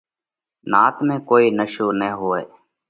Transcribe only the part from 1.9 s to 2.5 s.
نہ هوئہ۔